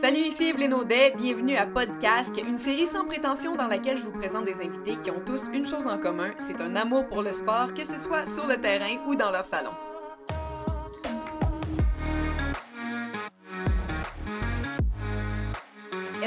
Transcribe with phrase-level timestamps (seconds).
[0.00, 4.18] Salut, ici Evelyne Audet, bienvenue à Podcast, une série sans prétention dans laquelle je vous
[4.18, 7.34] présente des invités qui ont tous une chose en commun, c'est un amour pour le
[7.34, 9.72] sport, que ce soit sur le terrain ou dans leur salon.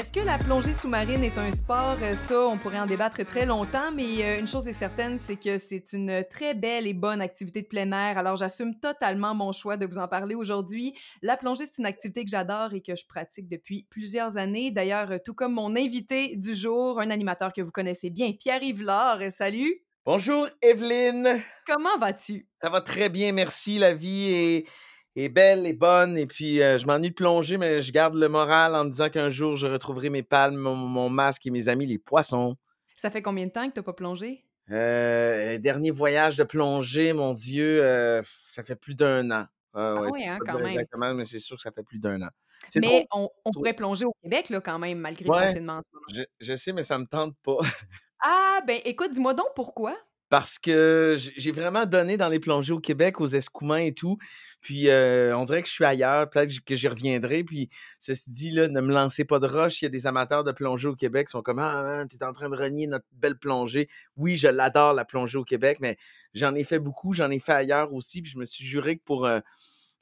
[0.04, 1.96] Est-ce que la plongée sous-marine est un sport?
[2.02, 5.36] Euh, ça, on pourrait en débattre très longtemps, mais euh, une chose est certaine, c'est
[5.36, 8.18] que c'est une très belle et bonne activité de plein air.
[8.18, 10.92] Alors, j'assume totalement mon choix de vous en parler aujourd'hui.
[11.22, 14.70] La plongée, c'est une activité que j'adore et que je pratique depuis plusieurs années.
[14.70, 18.82] D'ailleurs, euh, tout comme mon invité du jour, un animateur que vous connaissez bien, Pierre-Yves
[18.82, 19.30] Laure.
[19.30, 19.86] Salut!
[20.04, 21.40] Bonjour Evelyne!
[21.66, 22.46] Comment vas-tu?
[22.60, 23.78] Ça va très bien, merci.
[23.78, 24.68] La vie est
[25.16, 26.16] est belle et bonne.
[26.18, 29.08] Et puis, euh, je m'ennuie de plonger, mais je garde le moral en me disant
[29.08, 32.56] qu'un jour, je retrouverai mes palmes, mon, masque et mes amis, les poissons.
[32.96, 34.44] Ça fait combien de temps que tu n'as pas plongé?
[34.70, 38.22] Euh, dernier voyage de plongée, mon Dieu, euh,
[38.52, 39.46] ça fait plus d'un an.
[39.74, 40.68] ah oui, hein, quand même.
[40.68, 42.30] Exactement, mais c'est sûr que ça fait plus d'un an.
[42.76, 45.82] Mais on, pourrait plonger au Québec, là, quand même, malgré le confinement.
[46.12, 47.58] Je, je sais, mais ça me tente pas.
[48.22, 49.96] ah, ben écoute, dis-moi donc pourquoi
[50.34, 54.18] parce que j'ai vraiment donné dans les plongées au Québec, aux escoumins et tout.
[54.60, 57.44] Puis euh, on dirait que je suis ailleurs, peut-être que j'y reviendrai.
[57.44, 57.68] Puis
[58.00, 59.80] ceci dit, là, ne me lancez pas de roche.
[59.80, 62.24] Il y a des amateurs de plongée au Québec qui sont comme Ah, tu es
[62.24, 63.88] en train de renier notre belle plongée.
[64.16, 65.96] Oui, je l'adore, la plongée au Québec, mais
[66.32, 68.20] j'en ai fait beaucoup, j'en ai fait ailleurs aussi.
[68.20, 69.38] Puis je me suis juré que pour euh,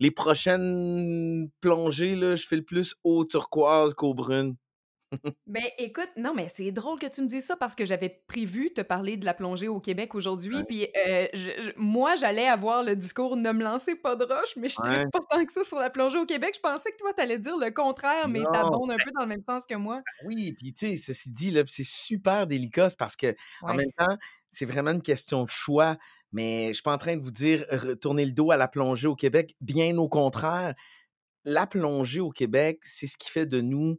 [0.00, 4.56] les prochaines plongées, là, je fais le plus eau turquoise qu'eau brune.
[5.46, 8.72] Ben écoute, non, mais c'est drôle que tu me dises ça parce que j'avais prévu
[8.72, 10.64] te parler de la plongée au Québec aujourd'hui.
[10.68, 11.26] Puis euh,
[11.76, 15.20] moi, j'allais avoir le discours ne me lancez pas de roche, mais je ne pas
[15.30, 16.54] tant que ça sur la plongée au Québec.
[16.54, 19.28] Je pensais que toi, tu allais dire le contraire, mais t'abondes un peu dans le
[19.28, 19.96] même sens que moi.
[19.96, 24.16] Ben oui, puis tu sais, ceci dit, c'est super délicat parce que en même temps,
[24.50, 25.96] c'est vraiment une question de choix.
[26.34, 27.66] Mais je suis pas en train de vous dire
[28.00, 29.54] tourner le dos à la plongée au Québec.
[29.60, 30.74] Bien au contraire,
[31.44, 33.98] la plongée au Québec, c'est ce qui fait de nous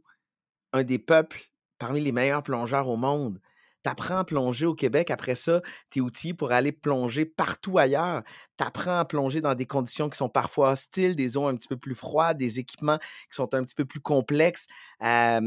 [0.74, 1.40] un des peuples
[1.78, 3.40] parmi les meilleurs plongeurs au monde.
[3.84, 7.78] Tu apprends à plonger au Québec, après ça, tu es outillé pour aller plonger partout
[7.78, 8.22] ailleurs.
[8.56, 11.68] Tu apprends à plonger dans des conditions qui sont parfois hostiles, des eaux un petit
[11.68, 14.66] peu plus froides, des équipements qui sont un petit peu plus complexes
[15.00, 15.40] à,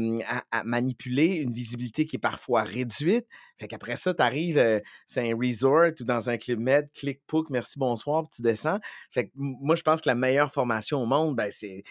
[0.64, 3.26] manipuler, une visibilité qui est parfois réduite.
[3.58, 7.50] Fait qu'après ça, tu arrives, c'est un resort ou dans un club med, clic, pouc,
[7.50, 8.78] merci, bonsoir, puis tu descends.
[9.10, 11.82] Fait que moi, je pense que la meilleure formation au monde, ben, c'est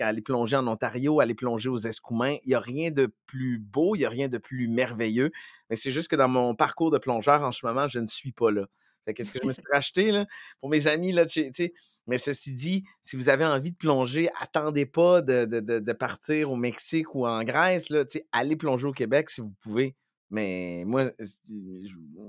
[0.00, 2.36] aller plonger en Ontario, aller plonger aux Escoumins.
[2.44, 5.30] Il n'y a rien de plus beau, il n'y a rien de plus merveilleux.
[5.70, 8.32] Mais c'est juste que dans mon parcours de plongeur, en ce moment, je ne suis
[8.32, 8.66] pas là.
[9.06, 10.26] qu'est-ce que je me suis racheté là,
[10.60, 11.72] pour mes amis là, tu sais.
[12.06, 16.56] Mais ceci dit, si vous avez envie de plonger, attendez pas de, de, partir au
[16.56, 17.90] Mexique ou en Grèce.
[17.90, 19.96] Là, allez plonger au Québec si vous pouvez.
[20.30, 21.10] Mais moi,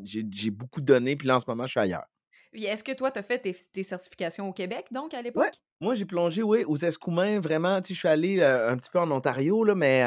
[0.03, 2.07] j'ai beaucoup donné, puis là, en ce moment, je suis ailleurs.
[2.53, 3.39] Est-ce que toi, tu as fait
[3.73, 5.53] tes, certifications au Québec, donc, à l'époque?
[5.79, 7.81] Moi, j'ai plongé, oui, aux Escoumins, vraiment.
[7.81, 10.03] Tu sais, je suis allé euh, un petit peu en Ontario, là, mais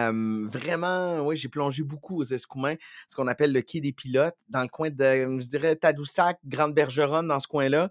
[0.48, 2.74] vraiment, oui, j'ai plongé beaucoup aux Escoumins,
[3.08, 4.96] ce qu'on appelle le quai des pilotes, dans le coin de,
[5.38, 7.90] je dirais, Tadoussac, Grande-Bergeronne, dans ce coin-là.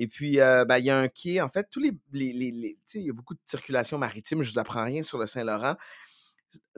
[0.00, 1.42] Et puis, euh, ben, il y a un quai.
[1.42, 4.40] En fait, tous les, les, les, tu sais, il y a beaucoup de circulation maritime.
[4.42, 5.76] Je vous apprends rien sur le Saint-Laurent.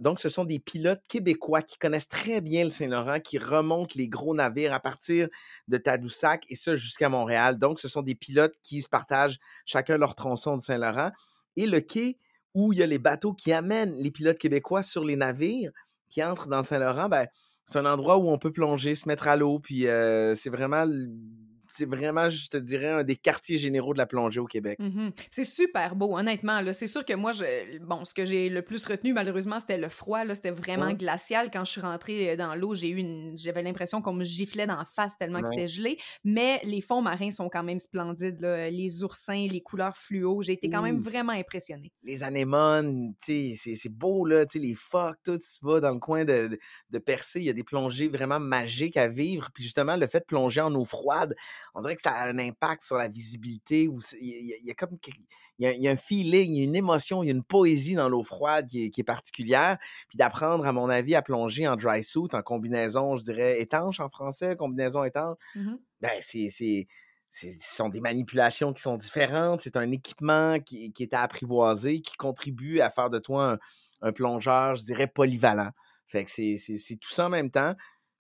[0.01, 4.09] Donc, ce sont des pilotes québécois qui connaissent très bien le Saint-Laurent, qui remontent les
[4.09, 5.29] gros navires à partir
[5.69, 7.59] de Tadoussac et ça jusqu'à Montréal.
[7.59, 11.11] Donc, ce sont des pilotes qui se partagent chacun leur tronçon de Saint-Laurent.
[11.57, 12.19] Et le quai
[12.55, 15.73] où il y a les bateaux qui amènent les pilotes québécois sur les navires
[16.09, 17.27] qui entrent dans Saint-Laurent, ben,
[17.67, 20.85] c'est un endroit où on peut plonger, se mettre à l'eau, puis euh, c'est vraiment
[21.73, 24.79] c'est vraiment, je te dirais, un des quartiers généraux de la plongée au Québec.
[24.79, 26.61] Mmh c'est super beau, honnêtement.
[26.73, 29.89] C'est sûr que moi, je, bon, ce que j'ai le plus retenu, malheureusement, c'était le
[29.89, 30.23] froid.
[30.35, 31.51] C'était vraiment glacial.
[31.51, 34.77] Quand je suis rentrée dans l'eau, j'ai eu une, j'avais l'impression qu'on me giflait dans
[34.77, 35.99] la face tellement que c'était gelé.
[36.25, 38.41] Mais les fonds marins sont quand même splendides.
[38.43, 40.43] Les oursins, les couleurs fluo.
[40.43, 41.93] J'ai été quand même vraiment impressionnée.
[42.03, 44.45] Les anémones, c'est beau, là.
[44.55, 46.59] Les phoques, tout, tu vas dans le coin de,
[46.91, 49.49] de Percé, il y a des plongées vraiment magiques à vivre.
[49.55, 51.35] Puis justement, le fait de plonger en eau froide,
[51.75, 53.89] on dirait que ça a un impact sur la visibilité.
[54.21, 54.99] Il y, a, comme
[55.59, 57.95] il y a, un feeling, il y a une émotion, il y a une poésie
[57.95, 59.79] dans l'eau froide qui est, particulière.
[60.09, 64.01] Puis d'apprendre, à mon avis, à plonger en dry suit, en combinaison, je dirais étanche
[64.01, 66.49] en français, combinaison étanche, mmh ben c'est
[67.33, 69.61] ce sont des manipulations qui sont différentes.
[69.61, 73.59] C'est un équipement qui, est à apprivoiser, qui contribue à faire de toi
[74.03, 75.71] un, plongeur, je dirais, polyvalent.
[76.07, 77.75] Fait que c'est tout ça en même temps.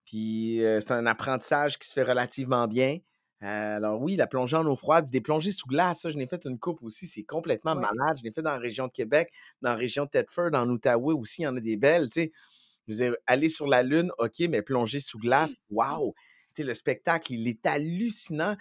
[0.06, 2.98] Puis euh, c'est un apprentissage qui se fait relativement bien.
[3.44, 6.44] Alors oui, la plongée en eau froide, des plongées sous glace, ça, je n'ai fait
[6.44, 8.16] une coupe aussi, c'est complètement malade.
[8.18, 11.14] Je l'ai fait dans la région de Québec, dans la région de Thetford, en Outaouais
[11.14, 12.32] aussi, il y en a des belles, tu sais.
[12.88, 16.14] Vous aller sur la Lune, OK, mais plonger sous glace, waouh!
[16.54, 18.56] Tu sais, le spectacle, il est hallucinant.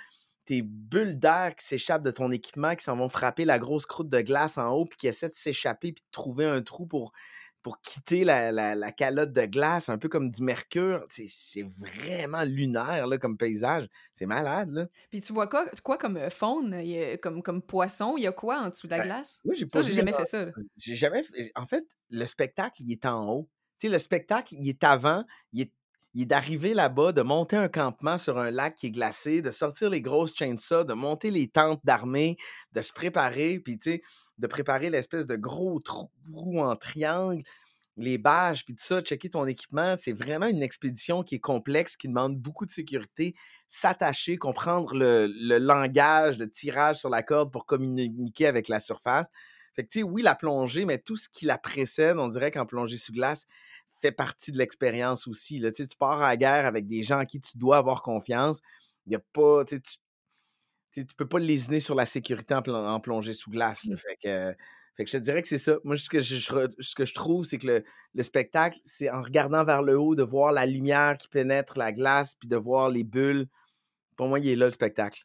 [0.45, 4.09] tes bulles d'air qui s'échappent de ton équipement, qui s'en vont frapper la grosse croûte
[4.09, 7.11] de glace en haut, puis qui essaient de s'échapper, puis de trouver un trou pour,
[7.61, 11.05] pour quitter la, calotte de glace, un peu comme du mercure.
[11.07, 13.87] C'est vraiment lunaire là, comme paysage.
[14.13, 14.71] C'est malade.
[14.71, 14.87] Là.
[15.09, 16.75] Puis tu vois quoi, quoi comme faune,
[17.21, 18.15] comme, comme poisson?
[18.17, 19.39] Il y a quoi en dessous de la ben, glace?
[19.45, 20.47] Oui, j'ai ça, j'ai jamais fait ça.
[20.77, 21.23] J'ai jamais
[21.55, 23.49] En fait, le spectacle, il est en haut.
[23.79, 25.23] Tu sais, le spectacle, il est avant,
[25.53, 25.71] il est
[26.13, 29.51] il est d'arriver là-bas, de monter un campement sur un lac qui est glacé, de
[29.51, 32.37] sortir les grosses chainsaws, de monter les tentes d'armée,
[32.73, 34.01] de se préparer, puis tu sais,
[34.41, 36.09] de préparer l'espèce de gros trou
[36.59, 37.43] en triangle,
[37.95, 39.95] les bâches, puis tout ça, checker ton équipement.
[39.97, 43.35] C'est vraiment une expédition qui est complexe, qui demande beaucoup de sécurité,
[43.69, 49.27] s'attacher, comprendre le, langage de tirage sur la corde pour communiquer avec la surface.
[49.75, 52.51] Fait que, tu sais, oui, la plongée, mais tout ce qui la précède, on dirait
[52.51, 53.45] qu'en plongée sous glace,
[54.01, 55.59] fait partie de l'expérience aussi.
[55.59, 55.71] Là.
[55.71, 58.61] Tu, pars à la guerre avec des gens à qui tu dois avoir confiance.
[59.05, 59.63] Il y a pas.
[59.63, 59.97] Tu, tu,
[61.17, 63.85] peux pas lésiner sur la sécurité en, plongée sous glace.
[63.85, 63.97] Mmh.
[63.97, 64.55] Fait, que,
[64.95, 65.77] fait que je te dirais que c'est ça.
[65.83, 67.83] Moi, ce que je, ce que je trouve, c'est que
[68.13, 71.91] le, spectacle, c'est en regardant vers le haut, de voir la lumière qui pénètre la
[71.91, 73.47] glace, puis de voir les bulles.
[74.17, 75.23] Pour moi, il est là le spectacle.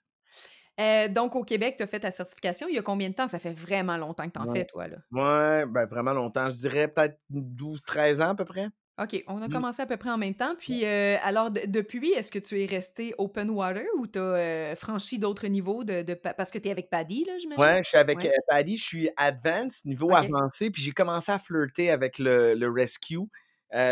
[0.78, 2.68] Euh, donc, au Québec, tu as fait ta certification.
[2.68, 3.26] Il y a combien de temps?
[3.26, 4.88] Ça fait vraiment longtemps que tu en fais, toi.
[4.88, 4.98] Là.
[5.10, 6.50] Ouais, ben vraiment longtemps.
[6.50, 8.68] Je dirais peut-être 12-13 ans à peu près.
[8.98, 9.52] OK, on a mmh.
[9.52, 10.54] commencé à peu près en même temps.
[10.58, 14.76] Puis, euh, alors, depuis, est-ce que tu es resté open water ou tu as euh,
[14.76, 17.62] franchi d'autres niveaux de, parce que tu es avec Paddy, là, j'imagine?
[17.62, 20.70] Ouais, je suis avec Paddy, je suis advanced, niveau avancé.
[20.70, 23.28] Puis, j'ai commencé à flirter avec le, rescue.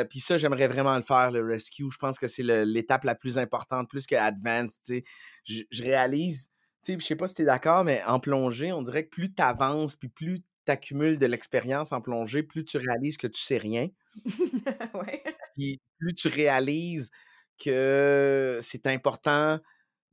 [0.09, 1.91] puis ça, j'aimerais vraiment le faire, le rescue.
[1.93, 5.03] Je pense que c'est l'étape la plus importante, plus que advanced.
[5.45, 6.51] Je, je réalise
[6.87, 9.43] je sais pas si tu es d'accord, mais en plongée, on dirait que plus tu
[9.43, 13.59] avances, puis plus tu accumules de l'expérience en plongée, plus tu réalises que tu sais
[13.59, 13.89] rien.
[14.95, 15.23] ouais.
[15.57, 17.11] Puis plus tu réalises
[17.59, 19.59] que c'est important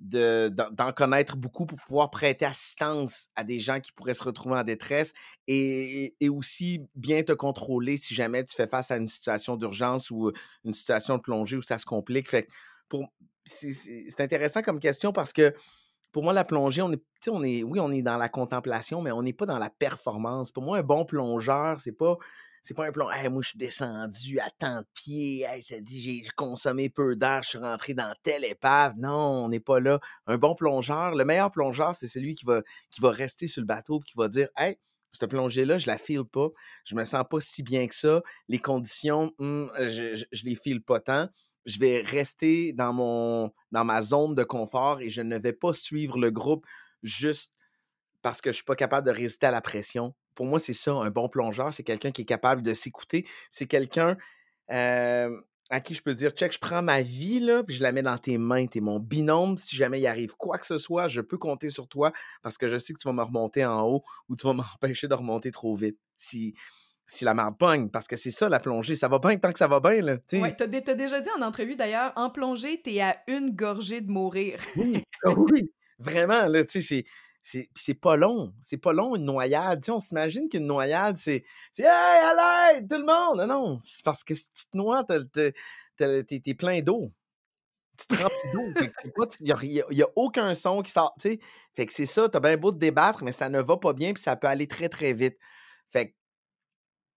[0.02, 4.64] d'en connaître beaucoup pour pouvoir prêter assistance à des gens qui pourraient se retrouver en
[4.64, 5.14] détresse
[5.48, 10.32] et, aussi bien te contrôler si jamais tu fais face à une situation d'urgence ou
[10.66, 12.30] une situation de plongée où ça se complique.
[12.30, 12.48] Fait
[13.46, 15.54] c'est intéressant comme question parce que
[16.12, 19.24] pour moi, la plongée, on est, on oui, on est dans la contemplation, mais on
[19.24, 20.52] n'est pas dans la performance.
[20.52, 22.18] Pour moi, un bon plongeur, c'est pas,
[22.64, 23.32] c'est pas un plongeur.
[23.32, 25.46] moi, je suis descendu à tant de pieds.
[25.68, 28.94] je te dis, j'ai consommé peu d'air, je suis rentré dans telle épave.
[28.98, 30.00] Non, on n'est pas là.
[30.28, 33.68] Un bon plongeur, le meilleur plongeur, c'est celui qui va, qui va rester sur le
[33.68, 34.78] bateau qui va dire, hey,
[35.14, 36.50] cette plongée-là, je la file pas.
[36.86, 38.22] Je me sens pas si bien que ça.
[38.48, 41.30] Les conditions, hum, je, je, je les file pas tant
[41.66, 45.74] je vais rester dans, mon, dans ma zone de confort et je ne vais pas
[45.74, 46.66] suivre le groupe
[47.04, 47.54] juste
[48.22, 50.14] parce que je ne suis pas capable de résister à la pression.
[50.36, 53.28] Pour moi, c'est ça, un bon plongeur, c'est quelqu'un qui est capable de s'écouter.
[53.52, 54.18] C'est quelqu'un
[55.72, 58.18] à qui je peux dire, check, je prends ma vie, là, je la mets dans
[58.18, 58.68] tes mains.
[58.68, 59.58] Tu es mon binôme.
[59.58, 62.12] Si jamais il arrive quoi que ce soit, je peux compter sur toi
[62.42, 65.08] parce que je sais que tu vas me remonter en haut ou tu vas m'empêcher
[65.08, 65.98] de remonter trop vite.
[66.18, 66.54] Si,
[67.12, 68.96] si la merde pogne, parce que c'est ça la plongée.
[68.96, 70.02] Ça va bien tant que ça va bien.
[70.02, 74.00] Là, ouais, t'as, as déjà dit en entrevue d'ailleurs, en plongée, t'es à une gorgée
[74.00, 74.62] de mourir.
[74.78, 75.70] oui, ah oui,
[76.00, 77.04] vraiment, là, tu sais,
[77.44, 77.68] c'est.
[77.76, 78.54] C'est, pas long.
[78.62, 79.84] C'est pas long, une noyade.
[79.84, 81.44] sais, on s'imagine qu'une noyade, c'est,
[81.74, 83.40] c'est Hey, à l'aide, tout le monde!
[83.40, 83.82] Non, non.
[83.84, 87.12] C'est parce que si tu te noies, t'es, plein d'eau.
[87.98, 88.90] Tu te remplis d'eau.
[89.40, 91.16] Il n'y a, aucun son qui sort.
[91.18, 91.40] sais.
[91.74, 94.14] Fait que c'est ça, t'as bien beau te débattre, mais ça ne va pas bien,
[94.14, 95.38] puis ça peut aller très, très vite.
[95.90, 96.14] Fait que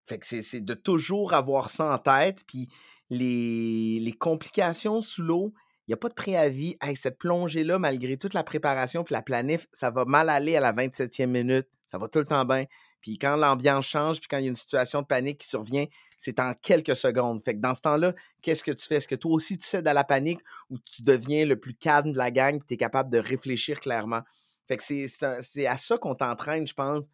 [0.07, 2.45] fait que c'est de toujours avoir ça en tête.
[2.47, 2.69] Puis
[3.11, 5.55] les, complications sous l'eau,
[5.87, 6.77] il n'y a pas de préavis.
[6.81, 10.61] Hey, cette plongée-là, malgré toute la préparation puis la planif, ça va mal aller à
[10.61, 11.69] la 27e minute.
[11.87, 12.65] Ça va tout le temps bien.
[13.01, 15.85] Puis quand l'ambiance change, puis quand il y a une situation de panique qui survient,
[16.17, 17.43] c'est en quelques secondes.
[17.43, 18.97] Fait que dans ce temps-là, qu'est-ce que tu fais?
[18.97, 20.41] Est-ce que toi aussi tu cèdes à la panique
[20.71, 24.23] ou tu deviens le plus calme de la gang tu es capable de réfléchir clairement?
[24.67, 27.05] Fait que c'est à ça qu'on t'entraîne, je pense,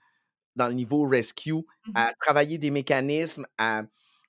[0.57, 3.83] dans le niveau rescue, mmh à travailler des mécanismes, à,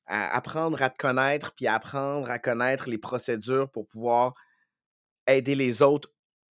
[0.07, 4.33] apprendre à te connaître, puis apprendre à connaître les procédures pour pouvoir
[5.27, 6.09] aider les autres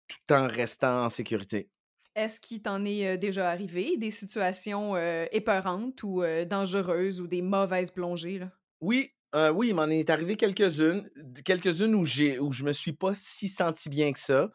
[0.07, 1.69] tout en restant en sécurité.
[2.15, 4.97] Est-ce qu'il t'en est déjà arrivé des situations
[5.31, 8.39] épeurantes ou dangereuses ou des mauvaises plongées?
[8.39, 8.51] Là?
[8.81, 9.11] Oui,
[9.53, 11.09] oui, il m'en est arrivé quelques-unes.
[11.45, 14.49] Quelques-unes où, où je me suis pas si senti bien que ça.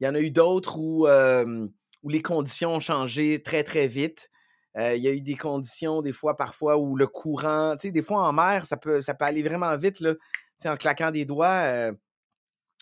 [0.00, 4.30] Il y en a eu d'autres où, où les conditions ont changé très, très vite.
[4.76, 7.92] Euh, il y a eu des conditions, des fois, parfois, où le courant, tu sais,
[7.92, 10.14] des fois en mer, ça peut, ça peut aller vraiment vite, là.
[10.14, 10.20] Tu
[10.58, 11.92] sais, en claquant des doigts, euh,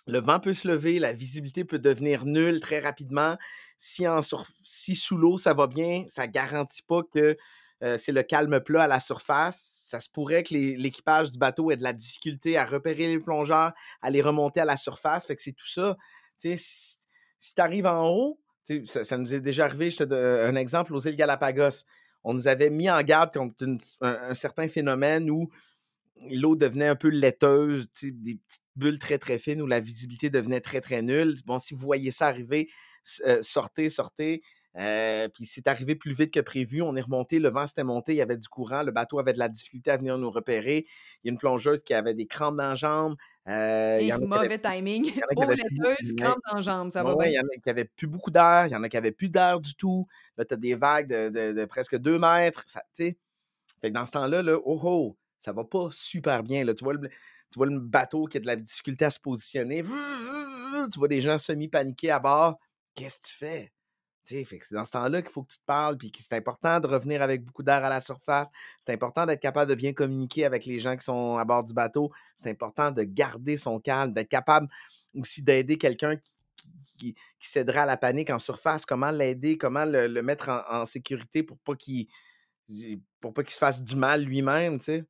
[0.06, 3.37] le vent peut se lever, la visibilité peut devenir nulle très rapidement.
[3.78, 4.20] Si, en
[4.62, 7.37] si sous l'eau, ça va bien, ça ne garantit pas que
[7.82, 9.78] euh, c'est le calme plat à la surface.
[9.82, 13.72] Ça se pourrait que l'équipage du bateau ait de la difficulté à repérer les plongeurs,
[14.00, 15.26] à les remonter à la surface.
[15.26, 15.96] Fait que c'est tout ça.
[16.40, 17.06] Tu sais,
[17.38, 18.40] si tu arrives en haut,
[18.87, 21.85] ça, nous est déjà arrivé, je te donne un exemple, aux îles Galapagos.
[22.25, 23.66] On nous avait mis en garde contre
[24.00, 25.50] un, certain phénomène où
[26.31, 30.61] l'eau devenait un peu laiteuse, des petites bulles très très fines où la visibilité devenait
[30.61, 31.35] très très nulle.
[31.47, 32.69] Bon, si vous voyez ça arriver,
[33.26, 34.42] euh, sortez, sortez.
[34.76, 36.82] Euh, puis c'est arrivé plus vite que prévu.
[36.82, 39.34] On est remonté, le vent s'était monté, il y avait du courant, le bateau avait
[39.34, 40.86] de la difficulté à venir nous repérer.
[41.22, 43.16] Il y a une plongeuse qui avait des crampes dans les jambes.
[43.48, 45.12] Euh, il y en a mauvais timing.
[45.36, 47.26] Eau laiteuse, crampes dans les jambes, ça va bien.
[47.26, 49.12] Il y en a qui n'avaient plus beaucoup d'air, il y en a qui n'avaient
[49.12, 50.06] plus d'air du tout.
[50.36, 52.64] Là, tu as des vagues de, presque deux mètres.
[52.66, 53.16] Ça, fait
[53.82, 56.64] que dans ce temps-là, là, oh oh, ça va pas super bien.
[56.64, 56.72] Là.
[56.72, 59.82] Tu, vois le, tu vois le bateau qui a de la difficulté à se positionner.
[59.82, 62.58] Tu vois des gens semi-paniqués à bord.
[62.94, 63.72] Qu'est-ce que tu fais?
[64.24, 67.22] C'est dans ce temps-là qu'il faut que tu te parles, puis c'est important de revenir
[67.22, 68.48] avec beaucoup d'air à la surface.
[68.80, 71.74] C'est important d'être capable de bien communiquer avec les gens qui sont à bord du
[71.74, 72.10] bateau.
[72.36, 74.68] C'est important de garder son calme, d'être capable
[75.14, 78.86] aussi d'aider quelqu'un qui, qui, céderait à la panique en surface.
[78.86, 82.06] Comment l'aider, comment le, mettre en, sécurité pour pas qu'il
[83.20, 85.04] pour pas qu'il se fasse du mal lui-même, tu sais?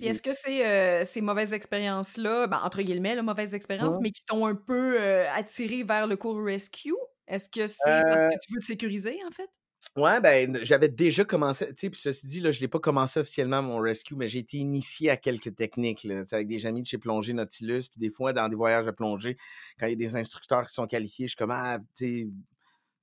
[0.00, 4.46] est-ce que c'est ces mauvaises expériences-là, ben, entre guillemets, là, mauvaises expériences, mais qui t'ont
[4.46, 6.94] un peu attiré vers le cours rescue?
[7.28, 9.48] Est-ce que c'est parce que tu veux te sécuriser, en fait?
[9.96, 12.80] Ouais, ben, j'avais déjà commencé, tu sais, puis ceci dit, là, je ne l'ai pas
[12.80, 16.82] commencé officiellement, mon rescue, mais j'ai été initié à quelques techniques, là, avec des amis
[16.82, 19.36] de chez Plongée Nautilus, puis des fois, dans des voyages de plongée,
[19.78, 22.30] quand il y a des instructeurs qui sont qualifiés, je suis comme, ah, tu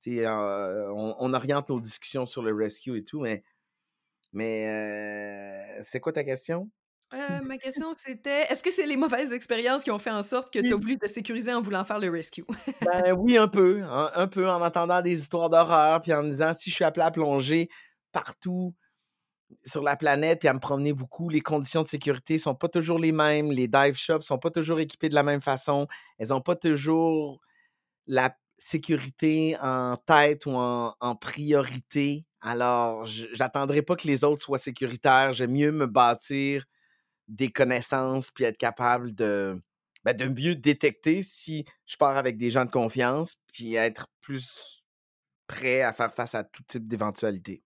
[0.00, 3.42] sais, on, oriente nos discussions sur le rescue et tout, mais,
[4.32, 6.70] mais c'est quoi ta question?
[7.14, 10.52] Euh, ma question, c'était est-ce que c'est les mauvaises expériences qui ont fait en sorte
[10.52, 12.44] que tu as voulu te sécuriser en voulant faire le rescue?
[12.82, 13.82] ben oui, un peu.
[13.84, 17.04] Un, peu en entendant des histoires d'horreur, puis en me disant si je suis appelé
[17.06, 17.68] à plonger
[18.10, 18.74] partout
[19.64, 22.98] sur la planète, puis à me promener beaucoup, les conditions de sécurité sont pas toujours
[22.98, 23.52] les mêmes.
[23.52, 25.86] Les dive shops sont pas toujours équipés de la même façon.
[26.18, 27.40] Elles ont pas toujours
[28.06, 32.26] la sécurité en tête ou en, en priorité.
[32.40, 35.32] Alors, j'attendrai pas que les autres soient sécuritaires.
[35.32, 36.64] J'aime mieux me bâtir
[37.28, 39.60] des connaissances, puis être capable de,
[40.04, 44.84] ben, de mieux détecter si je pars avec des gens de confiance, puis être plus
[45.46, 47.62] prêt à faire face à tout type d'éventualité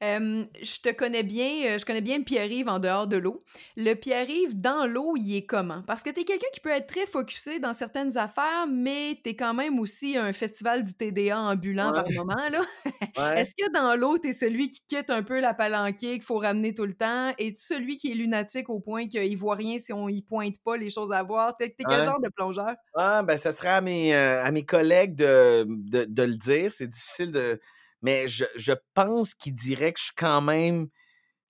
[0.00, 3.44] je te connais bien, je connais bien le Pierre-Yves en dehors de l'eau.
[3.76, 5.82] Le Pierre-Yves dans l'eau, il est comment?
[5.86, 9.30] Parce que tu es quelqu'un qui peut être très focusé dans certaines affaires, mais tu
[9.30, 12.48] es quand même aussi un festival du TDA ambulant par moment.
[12.50, 12.62] Là.
[13.36, 16.38] Est-ce que dans l'eau, tu es celui qui quitte un peu la palanquée, qu'il faut
[16.38, 17.30] ramener tout le temps?
[17.38, 20.76] Es-tu celui qui est lunatique au point qu'il voit rien si on y pointe pas
[20.76, 21.56] les choses à voir?
[21.56, 22.74] T'es, es quel genre de plongeur?
[22.94, 26.72] Ah, ben, ça serait à mes, à mes collègues de, de le dire.
[26.72, 27.60] C'est difficile de
[28.02, 30.88] mais je, pense qu'il dirait que je suis quand même,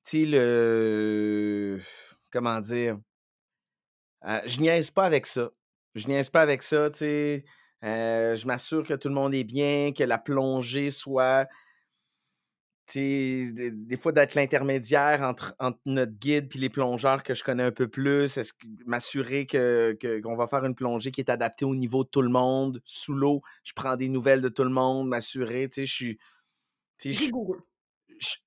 [0.05, 1.81] tu le.
[2.31, 2.99] Comment dire?
[4.26, 5.50] Euh, je niaise pas avec ça.
[5.95, 7.45] Je niaise pas avec ça, tu.
[7.85, 11.47] Euh, je m'assure que tout le monde est bien, que la plongée soit.
[12.95, 17.71] Des, des fois d'être l'intermédiaire entre, notre guide et les plongeurs que je connais un
[17.71, 18.38] peu plus,
[18.87, 22.81] m'assurer qu'on va faire une plongée qui est adaptée au niveau de tout le monde,
[22.87, 26.19] sous l'eau, je prends des nouvelles de tout le monde, m'assurer, tu sais, je suis
[27.05, 27.67] Rigoureux.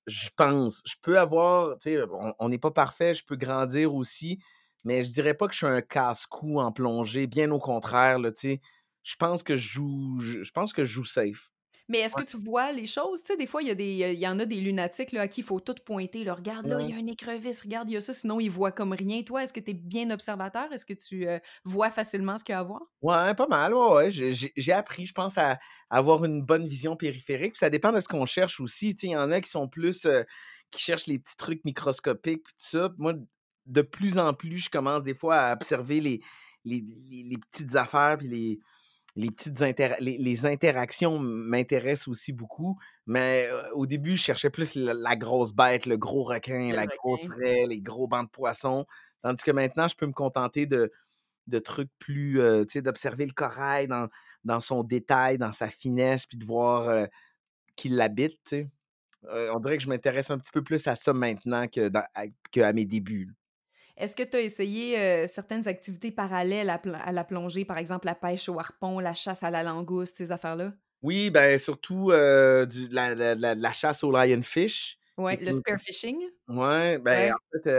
[0.07, 0.81] Je, pense.
[0.85, 2.03] Je peux avoir, tu sais,
[2.39, 4.39] on n'est pas parfait, je peux grandir aussi,
[4.83, 8.31] mais je dirais pas que je suis un casse-cou en plongée, bien au contraire, là,
[8.31, 8.61] tu sais.
[9.03, 11.50] Je pense que je joue, je pense que je joue safe.
[11.91, 13.21] Mais est-ce que tu vois les choses?
[13.21, 15.21] Tu sais, des fois, il y, a des, il y en a des lunatiques là,
[15.21, 16.23] à qui il faut tout pointer.
[16.23, 18.49] Là, regarde, là, il y a une écrevisse, regarde, il y a ça, sinon ils
[18.49, 19.23] voient comme rien.
[19.23, 20.71] Toi, est-ce que tu es bien observateur?
[20.71, 22.81] Est-ce que tu euh, vois facilement ce qu'il y a à voir?
[23.01, 27.57] Ouais, pas mal, ouais, J'ai appris, je pense, à, avoir une bonne vision périphérique.
[27.57, 28.95] ça dépend de ce qu'on cherche aussi.
[28.95, 30.05] Tu sais, il y en a qui sont plus.
[30.05, 30.23] Euh,
[30.71, 32.93] qui cherchent les petits trucs microscopiques, tout ça.
[32.97, 33.15] Moi,
[33.65, 36.21] de plus en plus, je commence des fois à observer les,
[36.63, 38.59] les, les petites affaires, puis les
[39.15, 39.59] les petites
[39.99, 42.77] les, interactions m'intéressent aussi beaucoup.
[43.05, 47.65] Mais au début, je cherchais plus la, grosse bête, le gros requin, la grosse raie,
[47.67, 48.85] les gros bancs de poissons.
[49.21, 50.91] Tandis que maintenant, je peux me contenter de,
[51.47, 54.07] de trucs plus, tu sais, d'observer le corail dans,
[54.43, 57.07] dans son détail, dans sa finesse, puis de voir
[57.75, 58.69] qu'il l'habite, tu sais.
[59.53, 62.73] on dirait que je m'intéresse un petit peu plus à ça maintenant que, dans, à
[62.73, 63.29] mes débuts.
[63.97, 68.49] Est-ce que tu as essayé certaines activités parallèles à, la plongée, par exemple la pêche
[68.49, 70.73] au harpon, la chasse à la langouste, ces affaires-là?
[71.01, 74.97] Oui, ben surtout du, la, chasse au lionfish.
[75.17, 76.19] Oui, le spearfishing.
[76.47, 77.69] Oui, ben en fait,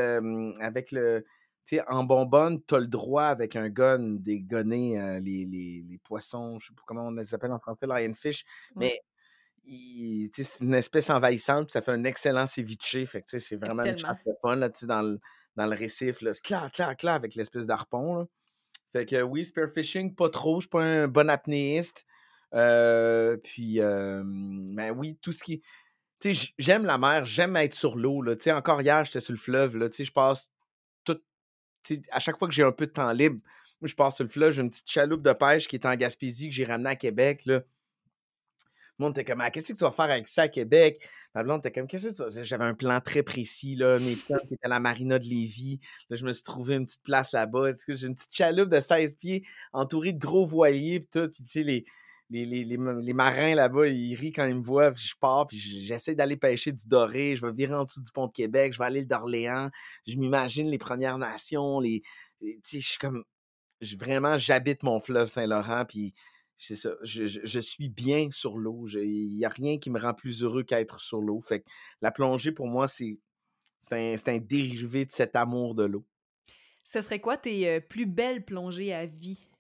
[0.61, 1.25] avec le.
[1.65, 5.99] Tu sais, en bonbonne, tu as le droit avec un gun dégonner les, les, les,
[5.99, 9.01] poissons, je sais pas comment on les appelle en français, lionfish, mais
[9.65, 14.19] c'est une espèce envahissante, ça fait un excellent ceviche, fait que c'est vraiment une chasse
[14.27, 15.21] de fun là, dans le
[15.57, 18.29] dans le récif, là, clac, clac, clac, avec l'espèce d'arpon.
[18.93, 20.61] Fait que oui, spearfishing, pas trop.
[20.61, 22.07] Je suis pas un bon apnéiste.
[22.53, 25.63] puis, ben oui, tout ce qui.
[26.21, 28.25] Tu sais, j'aime la mer, j'aime être sur l'eau.
[28.35, 29.77] Tu sais, encore hier, j'étais sur le fleuve.
[29.77, 30.53] Là, tu sais, je passe
[31.05, 31.17] tout.
[31.83, 33.41] Tu sais, à chaque fois que j'ai un peu de temps libre,
[33.83, 36.49] je passe sur le fleuve, j'ai une petite chaloupe de pêche qui est en Gaspésie
[36.49, 37.45] que j'ai ramenée à Québec.
[37.47, 37.63] Là.
[38.99, 41.09] Le monde était comme, ah, qu'est-ce que tu vas faire avec ça à Québec?
[41.35, 42.45] Blonde comme, qu'est-ce que.
[42.45, 43.99] J'avais un plan très précis, là.
[43.99, 45.81] Mes plans étaient à la marina de Lévis.
[46.11, 47.71] Là, je me suis trouvé une petite place là-bas.
[47.89, 51.29] J'ai une petite chaloupe de 16 pieds entourée de gros voiliers, puis tout.
[51.31, 51.87] Puis, tu sais, les,
[52.29, 55.59] les, les, les, marins là-bas, ils rient quand ils me voient, puis je pars, puis
[55.59, 58.79] j'essaie d'aller pêcher du doré, je vais virer en dessous du pont de Québec, je
[58.79, 59.69] vais aller d'Orléans,
[60.07, 62.03] je m'imagine les Premières Nations, les,
[62.41, 63.23] tu sais, je suis comme,
[63.99, 66.15] vraiment, j'habite mon fleuve Saint-Laurent, puis
[66.63, 68.87] c'est ça, je, suis bien sur l'eau.
[68.87, 71.41] Il n'y a rien qui me rend plus heureux qu'être sur l'eau.
[71.41, 71.67] Fait que
[72.01, 73.19] la plongée, pour moi, c'est
[73.91, 76.07] un, un, dérivé de cet amour de l'eau.
[76.85, 79.51] Ce serait quoi tes plus belles plongées à vie?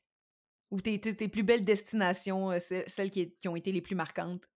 [0.71, 4.49] Ou tes, tes, plus belles destinations, celles qui, qui, ont été les plus marquantes?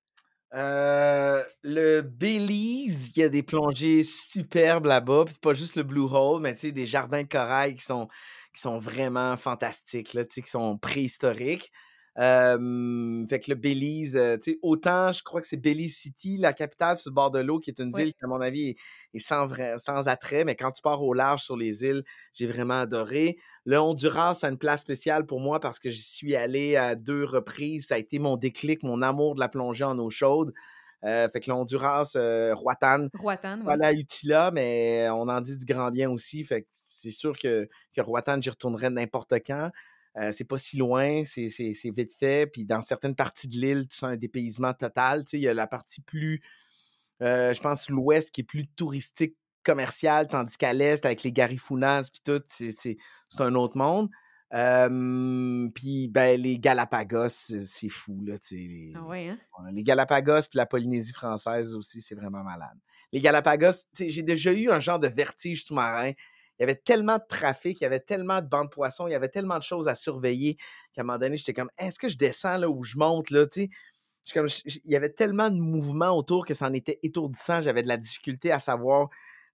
[0.54, 5.24] Euh, le Belize, il y a des plongées superbes là-bas.
[5.26, 8.06] Puis pas juste le Blue Hole, mais des jardins de corail qui sont,
[8.54, 11.72] qui sont vraiment fantastiques, là, qui sont préhistoriques
[12.16, 14.20] fait que le Belize,
[14.62, 17.70] autant je crois que c'est Belize City, la capitale sur le bord de l'eau, qui
[17.70, 18.76] est une ville qui, à mon avis,
[19.12, 22.80] est, sans, sans, attrait, mais quand tu pars au large sur les îles, j'ai vraiment
[22.80, 23.38] adoré.
[23.64, 27.25] Le Honduras, c'est une place spéciale pour moi parce que j'y suis allé à deux
[27.25, 27.88] reprises.
[27.88, 30.54] Ça a été mon déclic, mon amour de la plongée en eau chaude.
[31.02, 33.08] fait que le Honduras, euh, Roatan.
[33.18, 36.44] Roatan, Voilà, Utila, mais on en dit du grand bien aussi.
[36.44, 39.70] Fait que c'est sûr que, que Roatan, j'y retournerai n'importe quand.
[40.18, 42.46] Euh, c'est pas si loin, c'est vite fait.
[42.46, 45.25] Puis dans certaines parties de l'île, tu sens un dépaysement total.
[45.32, 46.42] il y a la partie plus,
[47.23, 52.08] euh, je pense, l'ouest qui est plus touristique, commercial, tandis qu'à l'est, avec les Garifunas,
[52.12, 52.96] puis tout, c'est
[53.40, 54.08] un autre monde.
[55.75, 58.25] puis ben, les Galapagos, c'est fou.
[58.25, 59.38] Là, les, ah ouais, hein?
[59.73, 62.78] les Galapagos puis la Polynésie française aussi, c'est vraiment malade.
[63.12, 66.12] Les Galapagos, j'ai déjà eu un genre de vertige sous-marin
[66.58, 69.12] il y avait tellement de trafic, il y avait tellement de bandes de poissons, il
[69.12, 70.56] y avait tellement de choses à surveiller
[70.95, 73.45] qu'à un moment donné, j'étais comme, est-ce que je descends là ou je monte là,
[73.54, 73.71] il
[74.86, 77.60] y avait tellement de mouvements autour que ça en était étourdissant.
[77.60, 79.08] J'avais de la difficulté à savoir.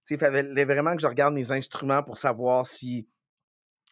[0.09, 3.07] Il fallait vraiment que je regarde mes instruments pour savoir si,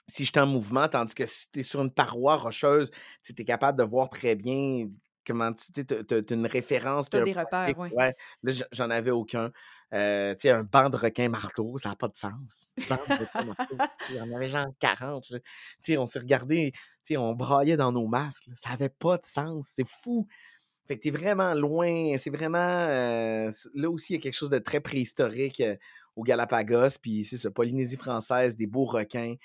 [0.08, 2.92] si j'étais en mouvement, tandis que si tu es sur une paroi rocheuse,
[3.24, 4.88] tu es capable de voir très bien
[5.26, 7.10] comment tu as, une référence.
[7.10, 7.78] Tu as des repères.
[7.78, 8.16] Ouais.
[8.44, 9.52] Là, j'en avais aucun.
[9.94, 12.74] Euh, tu sais, un banc de requins marteau, ça n'a pas de sens.
[12.78, 15.24] Il y en avait genre 40.
[15.24, 15.40] Tu
[15.82, 18.48] sais, on s'est regardé, tu sais, on braillait dans nos masques.
[18.56, 19.68] Ça n'avait pas de sens.
[19.70, 20.28] C'est fou.
[20.88, 22.18] Fait que t'es vraiment loin.
[22.18, 22.88] C'est vraiment.
[22.90, 25.76] Euh, là aussi, il y a quelque chose de très préhistorique euh,
[26.16, 26.98] au Galapagos.
[27.02, 29.36] Puis c'est ça, Polynésie française, des beaux requins.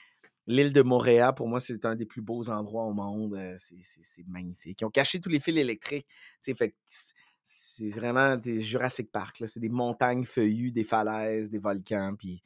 [0.48, 3.38] L'île de Montréal, pour moi, c'est un des plus beaux endroits au monde.
[3.59, 4.80] C'est magnifique.
[4.80, 6.06] Ils ont caché tous les fils électriques.
[6.40, 9.42] C'est vraiment des Jurassic Park.
[9.46, 12.14] C'est des montagnes feuillues, des falaises, des volcans.
[12.16, 12.42] Puis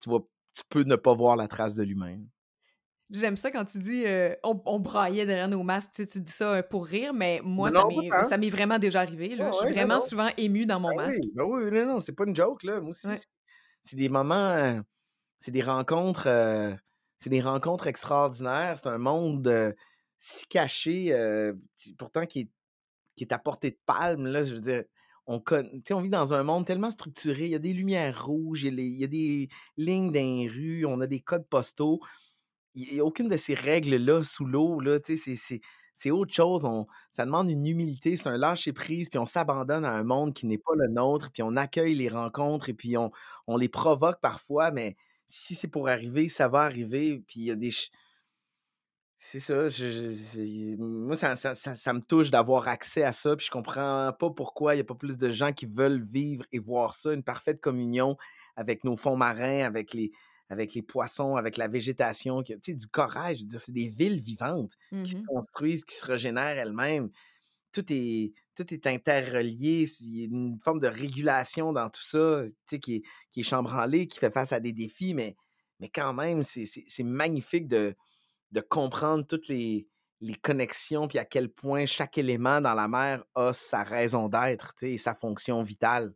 [0.00, 2.18] tu vois, tu peux ne pas voir la trace de l'humain.
[3.10, 4.04] J'aime ça quand tu dis
[4.42, 5.90] on, braillait derrière nos masques.
[5.92, 7.68] Tu, dis ça pour rire, mais moi,
[8.22, 9.36] ça m'est vraiment déjà arrivé.
[9.36, 9.50] Là.
[9.52, 11.20] je suis vraiment souvent ému dans mon ben masque.
[11.22, 12.62] Oui, ben oui, non, non, c'est pas une joke.
[12.62, 12.80] Là.
[12.80, 13.06] Moi aussi,
[13.82, 14.80] c'est des moments,
[15.38, 16.26] c'est des rencontres
[17.22, 18.78] c'est des rencontres extraordinaires.
[18.82, 19.74] C'est un monde
[20.18, 21.16] si caché,
[21.96, 22.50] pourtant qui est,
[23.14, 24.26] qui est à portée de palme.
[24.26, 24.82] Là, je veux dire,
[25.28, 25.40] on,
[25.92, 27.44] on vit dans un monde tellement structuré.
[27.44, 31.06] Il y a des lumières rouges, il y a, des lignes dans rue, on a
[31.06, 32.00] des codes postaux.
[32.74, 34.80] Il n'y a aucune de ces règles-là sous l'eau.
[35.94, 36.64] C'est autre chose.
[36.64, 40.46] On, ça demande une humilité, c'est un lâcher-prise, puis on s'abandonne à un monde qui
[40.46, 43.12] n'est pas le nôtre, puis on accueille les rencontres, et puis on,
[43.46, 44.96] on les provoque parfois, mais
[45.34, 47.24] si c'est pour arriver, ça va arriver.
[47.26, 47.70] Puis il y a des.
[49.16, 49.54] C'est ça,
[50.78, 54.78] moi, ça, ça, me touche d'avoir accès à ça, puis je comprends pas pourquoi il
[54.78, 58.16] n'y a pas plus de gens qui veulent vivre et voir ça, une parfaite communion
[58.56, 60.10] avec nos fonds marins, avec les,
[60.50, 63.88] avec les poissons, avec la végétation, tu sais, du courage, je veux dire, c'est des
[63.88, 67.08] villes vivantes qui se mmh construisent, qui se régénèrent elles-mêmes.
[67.72, 69.86] Tout est, tout est interrelié.
[70.00, 74.18] Il y a une forme de régulation dans tout ça, qui est, qui chambranlée, qui
[74.18, 75.36] fait face à des défis, mais,
[75.94, 77.96] quand même, c'est magnifique de,
[78.68, 79.88] comprendre toutes les,
[80.42, 84.98] connexions, puis à quel point chaque élément dans la mer a sa raison d'être, et
[84.98, 86.14] sa fonction vitale.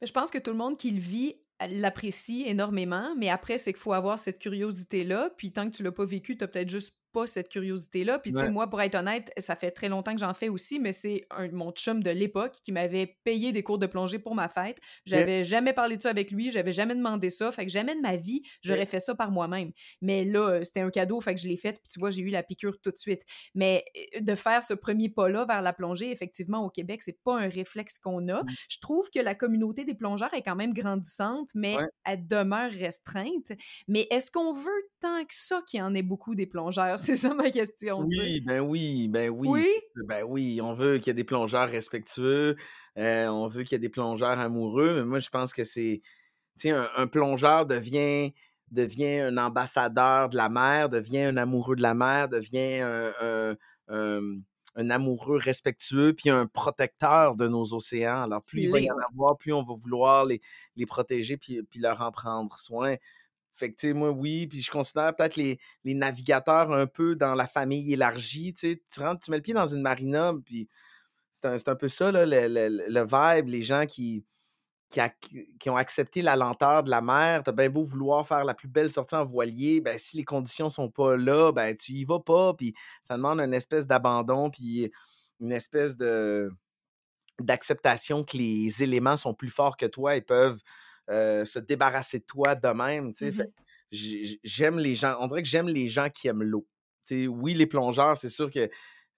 [0.00, 1.36] Je pense que tout le monde qui le vit
[1.68, 5.92] l'apprécie énormément, mais après, c'est qu'il faut avoir cette curiosité-là, puis tant que tu l'as
[5.92, 8.18] pas vécu, tu n'as peut-être juste pas cette curiosité-là.
[8.18, 10.80] Puis, tu sais, moi, pour être honnête, ça fait très longtemps que j'en fais aussi,
[10.80, 14.48] mais c'est mon chum de l'époque qui m'avait payé des cours de plongée pour ma
[14.48, 14.78] fête.
[15.04, 17.52] J'avais jamais parlé de ça avec lui, j'avais jamais demandé ça.
[17.52, 19.72] Fait que jamais de ma vie, j'aurais fait ça par moi-même.
[20.00, 21.72] Mais là, euh, c'était un cadeau, fait que je l'ai fait.
[21.72, 23.22] Puis, tu vois, j'ai eu la piqûre tout de suite.
[23.54, 23.84] Mais
[24.16, 27.48] euh, de faire ce premier pas-là vers la plongée, effectivement, au Québec, c'est pas un
[27.48, 28.42] réflexe qu'on a.
[28.42, 28.48] Mmh.
[28.68, 33.52] Je trouve que la communauté des plongeurs est quand même grandissante, mais elle demeure restreinte.
[33.88, 34.70] Mais est-ce qu'on veut
[35.00, 36.98] tant que ça qu'il y en ait beaucoup des plongeurs?
[37.06, 38.00] C'est ça ma question.
[38.00, 39.48] Oui, ben oui, ben oui.
[39.48, 39.68] Oui?
[40.06, 42.56] Ben oui, on veut qu'il y ait des plongeurs respectueux,
[42.96, 46.00] euh, on veut qu'il y ait des plongeurs amoureux, mais moi, je pense que c'est...
[46.60, 48.32] Tu sais, un, plongeur devient
[48.70, 53.56] devient un ambassadeur de la mer, devient un amoureux de la mer, devient un,
[53.88, 58.22] un, amoureux respectueux, puis un protecteur de nos océans.
[58.22, 60.40] Alors, plus il va y en avoir, plus on va vouloir les,
[60.76, 62.96] les protéger, puis, puis leur en prendre soin.
[63.52, 67.16] Fait que, tu sais, moi, oui, puis je considère peut-être les, les, navigateurs un peu
[67.16, 70.32] dans la famille élargie, tu sais, tu rentres, tu mets le pied dans une marina,
[70.44, 70.68] puis
[71.32, 74.24] c'est un, un, peu ça, là, le, le, vibe, les gens qui,
[74.88, 75.00] qui,
[75.58, 78.68] qui, ont accepté la lenteur de la mer, t'as bien beau vouloir faire la plus
[78.68, 82.20] belle sortie en voilier, ben si les conditions sont pas là, ben tu y vas
[82.20, 84.90] pas, puis ça demande une espèce d'abandon, puis
[85.40, 86.50] une espèce de
[87.40, 90.60] d'acceptation que les éléments sont plus forts que toi et peuvent
[91.10, 93.12] euh, se débarrasser de toi de même.
[93.20, 93.42] Mmh
[93.90, 96.66] j'aime les gens, on dirait que j'aime les gens qui aiment l'eau.
[97.10, 98.70] oui, les plongeurs, c'est sûr que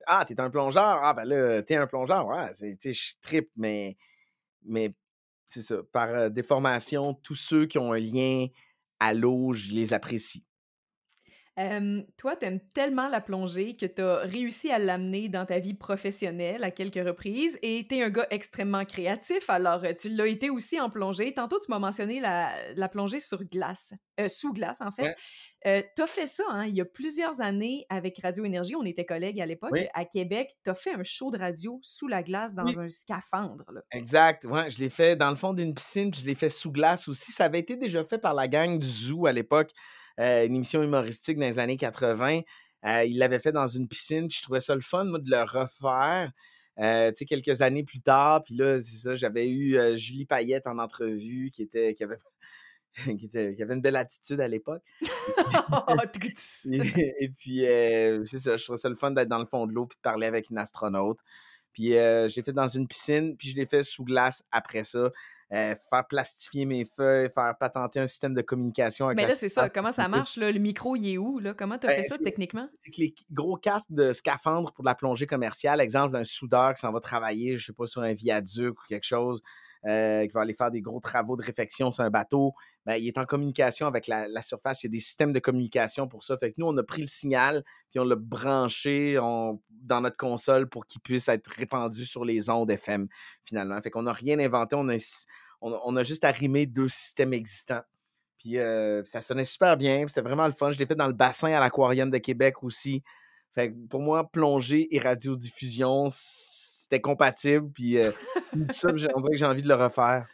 [0.07, 3.97] Ah, t'es un plongeur, ah ben là, t'es un plongeur, ouais, je trip, mais,
[4.65, 4.93] mais
[5.47, 8.49] c'est ça, par euh, déformation, tous ceux qui ont un lien
[8.99, 10.45] à l'eau, je les apprécie.
[12.17, 15.75] Toi, tu aimes tellement la plongée que tu as réussi à l'amener dans ta vie
[15.75, 19.49] professionnelle à quelques reprises et tu es un gars extrêmement créatif.
[19.49, 21.33] Alors, euh, tu l'as été aussi en plongée.
[21.33, 25.17] Tantôt, tu m'as mentionné la, plongée sur glace, euh, sous glace en fait.
[25.67, 28.77] Euh, tu as fait ça hein, il y a plusieurs années avec Radio Énergie.
[28.77, 30.51] On était collègues à l'époque à Québec.
[30.63, 33.65] Tu as fait un show de radio sous la glace dans un scaphandre.
[33.91, 34.45] Exact.
[34.45, 37.33] Ouais, je l'ai fait dans le fond d'une piscine, je l'ai fait sous glace aussi.
[37.33, 39.71] Ça avait été déjà fait par la gang du Zoo à l'époque,
[40.21, 42.41] euh, une émission humoristique dans les années 80.
[42.87, 45.43] Euh, il l'avait fait dans une piscine, je trouvais ça le fun, moi, de le
[45.43, 46.31] refaire.
[46.81, 50.67] Euh, tu sais, quelques années plus tard, puis là, c'est ça, j'avais eu Julie Payette
[50.67, 52.19] en entrevue qui était qui avait
[53.19, 54.83] qui, avait une belle attitude à l'époque.
[57.21, 59.73] Et, puis, euh, c'est ça, je trouve ça le fun d'être dans le fond de
[59.73, 61.19] l'eau puis de parler avec une astronaute.
[61.73, 65.11] Puis, je l'ai fait dans une piscine, puis je l'ai fait sous glace après ça.
[65.53, 69.49] Euh, faire plastifier mes feuilles, faire patenter un système de communication avec Mais là, c'est
[69.49, 69.69] ça.
[69.69, 70.37] Comment ça marche?
[70.37, 70.51] Là?
[70.51, 71.39] Le micro, il est où?
[71.39, 71.55] Là?
[71.55, 72.69] Comment tu as ben, fait ça techniquement?
[72.79, 76.81] C'est que les gros casques de scaphandre pour la plongée commerciale, exemple d'un soudeur qui
[76.81, 79.43] s'en va travailler, je sais pas, sur un viaduc ou quelque chose,
[79.83, 79.89] qui
[80.33, 82.55] va aller faire des gros travaux de réfection sur un bateau,
[82.87, 84.83] ben, il est en communication avec la, surface.
[84.83, 86.37] Il y a des systèmes de communication pour ça.
[86.37, 90.69] Fait que nous, on a pris le signal, puis on l'a branché dans notre console
[90.69, 93.09] pour qu'il puisse être répandu sur les ondes FM,
[93.43, 93.81] finalement.
[93.81, 94.77] Fait qu'on n'a rien inventé.
[94.77, 94.99] On a,
[95.61, 97.83] on, a juste arrimé deux systèmes existants.
[98.39, 100.05] Puis euh, ça sonnait super bien.
[100.07, 100.71] C'était vraiment le fun.
[100.71, 103.03] Je l'ai fait dans le bassin à l'Aquarium de Québec aussi.
[103.55, 107.71] Fait que pour moi, plongée et radiodiffusion, c'était compatible.
[107.73, 108.11] Puis euh,
[108.69, 110.27] ça, on dirait que j'ai envie de le refaire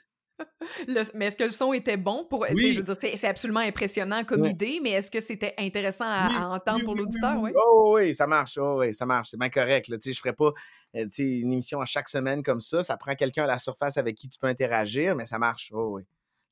[1.15, 2.47] mais est-ce que le son était bon pour.
[2.51, 2.73] Oui.
[2.73, 6.85] Je veux dire, c'est absolument impressionnant comme idée, mais est-ce que c'était intéressant à, entendre
[6.85, 7.39] pour l'auditeur?
[7.41, 8.59] Oui, Oh, oui, ça marche.
[8.59, 9.31] Oh, oui, ça marche.
[9.31, 9.89] C'est bien correct.
[9.89, 9.97] Là.
[10.03, 10.53] Je ne ferais pas
[10.97, 12.83] euh, une émission à chaque semaine comme ça.
[12.83, 15.71] Ça prend quelqu'un à la surface avec qui tu peux interagir, mais ça marche.
[15.75, 16.03] Oh, oui.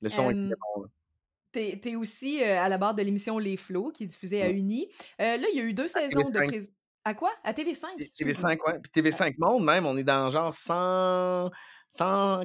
[0.00, 0.84] Le son est bon.
[1.52, 4.50] Tu es, aussi euh, à la barre de l'émission Les Flots qui est diffusée à
[4.50, 4.88] Uni.
[5.20, 6.72] Euh, là, il y a eu deux saisons de prise.
[7.04, 7.32] À quoi?
[7.42, 7.86] À TV5?
[8.12, 8.72] TV5, oui.
[8.82, 11.50] Puis TV5 Monde, même, on est dans genre 100,
[11.90, 12.42] 100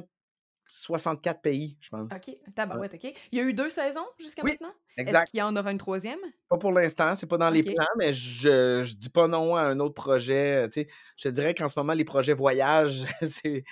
[0.74, 2.10] 64 pays, je pense.
[2.12, 3.12] OK, tabarouette, OK.
[3.32, 4.72] Il y a eu deux saisons jusqu'à maintenant?
[4.96, 5.22] Exact.
[5.22, 6.18] Est-ce qu'il y en aura une troisième?
[6.48, 9.62] Pas pour l'instant, c'est pas dans les plans, mais je, je dis pas non à
[9.62, 10.68] un autre projet.
[10.68, 13.64] Tu sais, je te dirais qu'en ce moment, les projets voyage, c'est.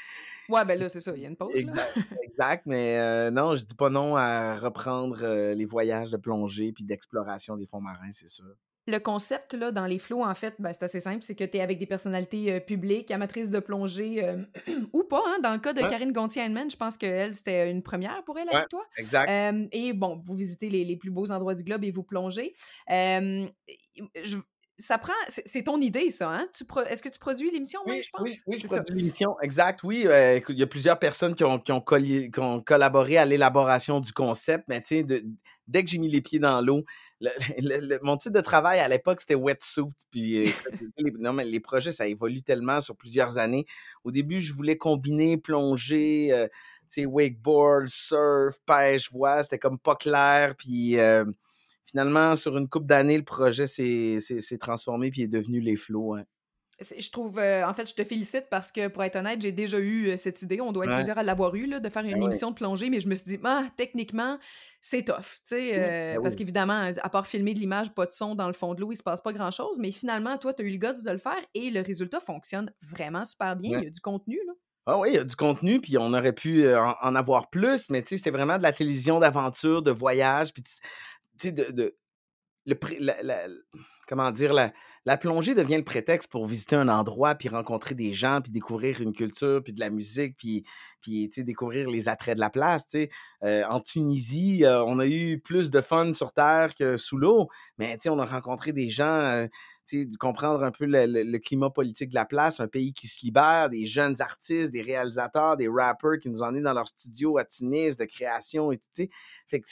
[0.48, 1.54] Ouais, ben là, c'est ça, il y a une pause.
[1.54, 6.16] Exact, exact mais euh, non, je dis pas non à reprendre euh, les voyages de
[6.16, 8.54] plongée puis d'exploration des fonds marins, c'est sûr.
[8.88, 11.56] Le concept là, dans les flots, en fait, ben, c'est assez simple, c'est que tu
[11.56, 14.42] es avec des personnalités euh, publiques, amatrices de plongée euh,
[14.92, 15.22] ou pas.
[15.24, 15.38] Hein?
[15.40, 18.68] Dans le cas de Karine Gontier-Heinemann, je pense qu'elle, c'était une première pour elle avec
[18.68, 18.84] toi.
[18.96, 19.30] Exact.
[19.72, 22.54] et bon, vous visitez les, les, plus beaux endroits du globe et vous plongez.
[24.78, 25.12] ça prend.
[25.28, 26.48] C'est ton idée, ça, hein?
[26.88, 28.22] Est-ce que tu produis l'émission, oui, je pense?
[28.22, 29.84] Oui, oui je produis l'émission, exact.
[29.84, 33.24] Oui, euh, il y a plusieurs personnes qui ont, qui ont, qui ont collaboré à
[33.24, 35.06] l'élaboration du concept, mais tu sais,
[35.68, 36.84] dès que j'ai mis les pieds dans l'eau,
[38.02, 39.84] mon titre de travail à l'époque, c'était wetsuit.
[40.10, 40.52] Puis, euh,
[40.98, 43.66] les, non, mais les projets, ça évolue tellement sur plusieurs années.
[44.04, 46.48] Au début, je voulais combiner plongée, euh,
[47.06, 49.44] wakeboard, surf, pêche, voile.
[49.44, 50.54] C'était comme pas clair.
[50.56, 51.24] Puis, euh,
[51.84, 56.16] finalement, sur une couple d'années, le projet s'est transformé puis est devenu les flots.
[56.82, 59.78] Je trouve, euh, en fait, je te félicite parce que, pour être honnête, j'ai déjà
[59.78, 60.60] eu euh, cette idée.
[60.60, 62.90] On doit être plusieurs à l'avoir eu, là, de faire une ben émission de plongée,
[62.90, 64.38] mais je me suis dit, ah, techniquement,
[64.80, 65.16] c'est tough.
[65.16, 68.46] tu sais, euh, ben parce qu'évidemment, à part filmer de l'image, pas de son dans
[68.46, 69.78] le fond de l'eau, il se passe pas grand-chose.
[69.78, 72.72] Mais finalement, toi, tu as eu le guts de le faire et le résultat fonctionne
[72.82, 73.78] vraiment super bien.
[73.78, 74.40] Il y a du contenu.
[74.46, 74.52] Là.
[74.86, 78.02] Ah oui, il y a du contenu, puis on aurait pu en, avoir plus, mais
[78.02, 80.72] tu sais, c'est vraiment de la télévision d'aventure, de voyage, puis tu
[81.38, 81.96] sais, de, de,
[82.66, 82.76] le,
[83.22, 83.46] la,
[84.06, 88.40] comment dire, la, plongée devient le prétexte pour visiter un endroit, puis rencontrer des gens,
[88.40, 90.64] puis découvrir une culture, puis de la musique, puis,
[91.00, 92.88] puis découvrir les attraits de la place.
[93.44, 97.48] Euh, en Tunisie, euh, on a eu plus de fun sur Terre que sous l'eau,
[97.78, 99.46] mais on a rencontré des gens, euh,
[100.18, 103.86] comprendre un peu le, climat politique de la place, un pays qui se libère, des
[103.86, 108.04] jeunes artistes, des réalisateurs, des rappers qui nous ont dans leur studio à Tunis, de
[108.04, 109.08] création et tout.
[109.48, 109.68] Fait que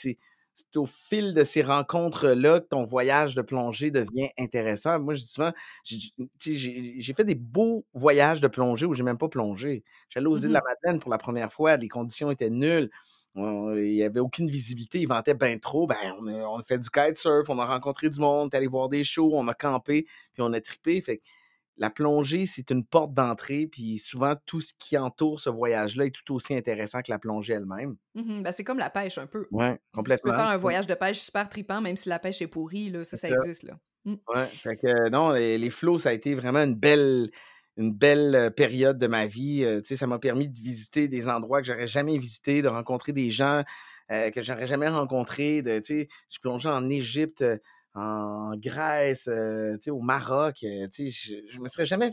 [0.53, 4.99] c'est au fil de ces rencontres-là que ton voyage de plongée devient intéressant.
[4.99, 5.53] Moi, je dis souvent,
[5.85, 9.83] j'ai fait des beaux voyages de plongée où j'ai même pas plongé.
[10.09, 12.89] J'allais aux îles de la mmh Madeleine pour la première fois, les conditions étaient nulles.
[13.35, 15.87] Il n'y avait aucune visibilité, il ventait bien trop.
[15.87, 18.89] Ben, on, a, fait du kitesurf, on a rencontré du monde, on est allé voir
[18.89, 20.99] des shows, on a campé, puis on a trippé.
[20.99, 21.21] Fait
[21.77, 26.11] la plongée, c'est une porte d'entrée, puis souvent, tout ce qui entoure ce voyage-là est
[26.11, 27.95] tout aussi intéressant que la plongée elle-même.
[28.15, 29.47] Mmh ben, c'est comme la pêche un peu.
[29.51, 30.31] Oui, complètement.
[30.31, 32.89] Tu peux faire un voyage de pêche super tripant, même si la pêche est pourrie,
[32.89, 33.63] là, ça, ça, existe.
[33.63, 33.77] Là.
[34.05, 34.15] Mmh.
[34.63, 37.29] fait que non, les, flots, ça a été vraiment une belle,
[37.77, 39.65] une belle période de ma vie.
[39.83, 43.63] ça m'a permis de visiter des endroits que j'aurais jamais visités, de rencontrer des gens
[44.09, 45.61] que j'aurais jamais rencontrés.
[45.61, 47.43] De, je plongeais en Égypte
[47.93, 50.63] en Grèce, euh, au Maroc.
[50.63, 52.11] Euh, je, ne me serais jamais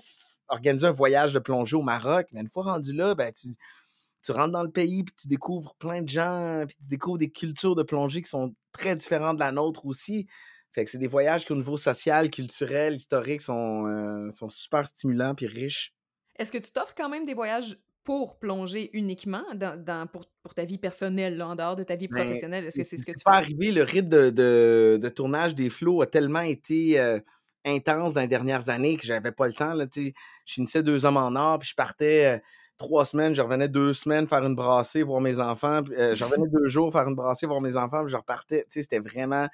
[0.49, 4.53] organisé un voyage de plongée au Maroc, mais une fois rendu là, ben, tu, rentres
[4.53, 7.83] dans le pays, puis tu découvres plein de gens, puis tu découvres des cultures de
[7.83, 10.27] plongée qui sont très différentes de la nôtre aussi.
[10.71, 14.87] Fait que c'est des voyages qui, au niveau social, culturel, historique, sont, euh, sont super
[14.87, 15.95] stimulants puis riches.
[16.37, 20.79] Est-ce que tu t'offres quand même des voyages pour plonger uniquement dans, pour, ta vie
[20.79, 22.65] personnelle, en dehors de ta vie ben, professionnelle?
[22.65, 23.37] Est-ce que c'est ce que tu fais?
[23.37, 27.21] arriver, le rythme de, tournage des flots a tellement été euh,
[27.67, 29.75] intense dans les dernières années que j'avais pas le temps.
[29.75, 30.11] Là, je
[30.47, 32.39] finissais deux hommes en or, puis je partais euh,
[32.79, 35.83] trois semaines, je revenais deux semaines faire une brassée, voir mes enfants.
[35.91, 38.65] Euh, je revenais deux jours faire une brassée, voir mes enfants, puis je repartais.
[38.71, 39.49] C'était vraiment.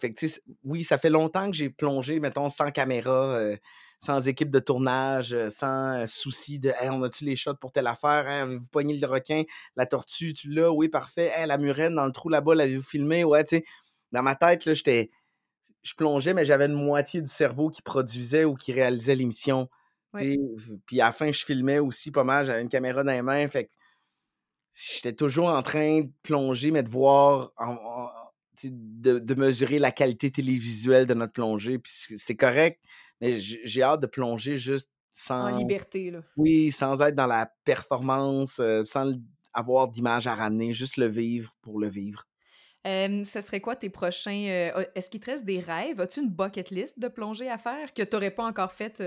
[0.00, 0.26] Fait que,
[0.64, 3.38] oui, ça fait longtemps que j'ai plongé, mettons, sans caméra
[4.00, 7.86] sans équipe de tournage, euh, sans euh, souci de on a-tu les shots pour telle
[7.86, 9.44] affaire, hein, avez-vous pogné le requin,
[9.76, 13.44] la tortue, tu l'as, oui, parfait, la murène dans le trou là-bas, l'avez-vous filmé, ouais,
[13.44, 13.64] tu sais.
[14.12, 15.10] Dans ma tête, là, j'étais.
[15.82, 19.68] Je plongeais, mais j'avais une moitié du cerveau qui produisait ou qui réalisait l'émission.
[20.14, 23.46] Puis à la fin, je filmais aussi pas mal, j'avais une caméra dans les mains,
[23.48, 23.70] fait que
[24.72, 27.52] j'étais toujours en train de plonger, mais de voir,
[28.64, 31.78] de, de, mesurer la qualité télévisuelle de notre plongée.
[31.78, 32.80] Puis c'est correct,
[33.20, 35.52] mais j'ai hâte de plonger juste sans.
[35.52, 36.20] En liberté, là.
[36.36, 39.12] Oui, sans être dans la performance, sans
[39.52, 42.24] avoir d'image à ramener, juste le vivre pour le vivre.
[42.86, 44.74] Ce serait quoi tes prochains.
[44.94, 46.00] Est-ce qu'il te reste des rêves?
[46.00, 49.02] As-tu une bucket list de plongée à faire que tu n'aurais pas encore faite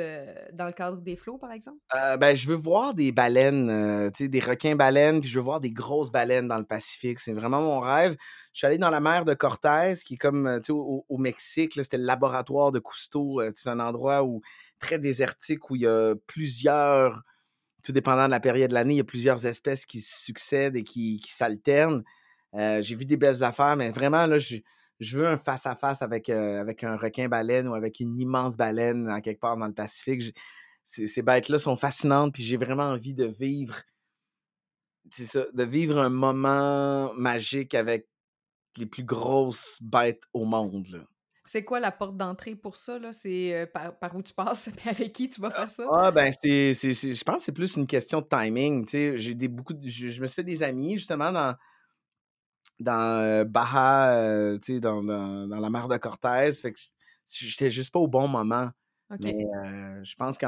[0.54, 1.78] dans le cadre des flots, par exemple?
[1.94, 6.48] ben, je veux voir des baleines, des requins-baleines, puis je veux voir des grosses baleines
[6.48, 7.20] dans le Pacifique.
[7.20, 8.16] C'est vraiment mon rêve.
[8.54, 11.74] Je suis allé dans la mer de Cortez, qui est comme euh, au, au, Mexique.
[11.76, 13.42] C'était le laboratoire de Cousteau.
[13.42, 14.42] Euh, c'est un endroit où
[14.80, 17.22] très désertique où il y a plusieurs,
[17.84, 20.84] tout dépendant de la période de l'année, il y a plusieurs espèces qui succèdent et
[20.84, 22.04] qui, s'alternent.
[22.56, 24.58] Euh, j'ai vu des belles affaires, mais vraiment, là, je,
[25.16, 29.58] veux un face-à-face avec, avec un requin-baleine ou avec une immense baleine en quelque part
[29.58, 30.36] dans le Pacifique.
[30.84, 33.76] ces bêtes-là sont fascinantes, puis j'ai vraiment envie de vivre
[35.12, 38.08] c'est ça, de vivre un moment magique avec
[38.78, 41.06] les plus grosses bêtes au monde.
[41.46, 43.00] C'est quoi la porte d'entrée pour ça?
[43.12, 45.88] C'est par, où tu passes et avec qui tu vas faire ça?
[45.92, 48.88] Ah, ben, c'est, je pense que c'est plus une question de timing.
[48.88, 51.56] J'ai des, beaucoup je, me suis fait des amis justement dans,
[52.80, 56.52] dans Baja, dans, dans, la mer de Cortez.
[56.62, 56.80] Fait que
[57.28, 58.70] j'étais juste pas au bon moment.
[59.20, 59.46] Mais
[60.04, 60.46] je pense que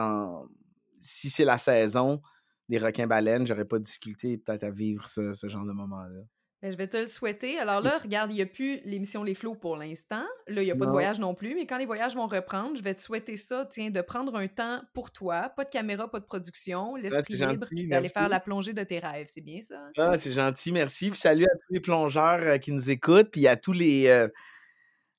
[1.00, 2.22] si c'est la saison
[2.70, 6.22] des requins-baleines, j'aurais pas de difficulté peut-être à vivre ce, ce genre de moment-là.
[6.62, 7.58] Ben, je vais te le souhaiter.
[7.58, 10.24] Alors là, regarde, il n'y a plus l'émission Les Flots pour l'instant.
[10.48, 11.56] Là, il n'y a pas de voyage non plus.
[11.56, 14.48] Mais quand les voyages vont reprendre, je vais te souhaiter ça, tiens, de prendre un
[14.48, 15.50] temps pour toi.
[15.50, 19.28] Pas de caméra, pas de production, l'esprit libre, d'aller faire la plongée de tes rêves.
[19.30, 19.90] C'est bien ça?
[19.98, 21.10] Ah, c'est gentil, merci.
[21.10, 24.08] Puis salut à tous les plongeurs euh, qui nous écoutent, puis à tous les.
[24.08, 24.28] Euh,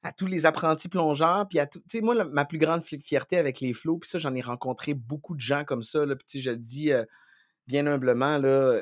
[0.04, 3.38] à tous les apprentis plongeurs, puis à tout, tu sais, moi, ma plus grande fierté
[3.38, 6.40] avec les flots, puis ça, j'en ai rencontré beaucoup de gens comme ça, là, puis
[6.40, 7.04] je le dis euh,
[7.68, 8.80] bien humblement, là,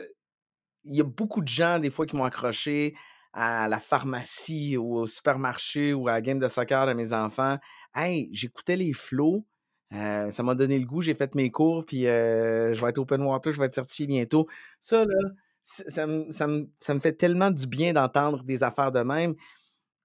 [0.85, 2.95] il y a beaucoup de gens, des fois, qui m'ont accroché
[3.33, 7.59] à la pharmacie ou au supermarché ou à la game de soccer de mes enfants.
[7.95, 9.47] Hey, j'écoutais les flots.
[9.93, 12.99] Euh, ça m'a donné le goût, j'ai fait mes cours, puis euh, je vais être
[12.99, 14.47] open water, je vais être certifié bientôt.
[14.79, 15.31] Ça, là,
[15.62, 19.35] ça, me, fait tellement du bien d'entendre des affaires de même.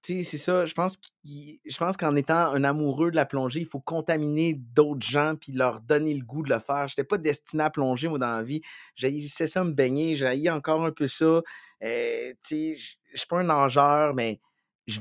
[0.06, 3.80] C'est ça, je pense, je pense qu'en étant un amoureux de la plongée, il faut
[3.80, 6.86] contaminer d'autres gens puis leur donner le goût de le faire.
[6.86, 8.62] Je n'étais pas destiné à plonger, moi, dans la vie.
[8.94, 11.42] J'ai ça me baigner, j'ai encore un peu ça.
[11.82, 14.38] Euh, tu sais, je suis pas un nageur, mais
[14.86, 15.00] je